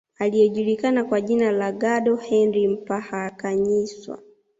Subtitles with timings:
[0.19, 4.19] Aliyejulikana kwa jina la Gadla Henry Mphakanyiswa